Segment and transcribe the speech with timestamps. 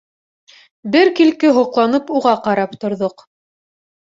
[0.95, 3.25] Бер килке һоҡланып уға ҡарап торҙоҡ.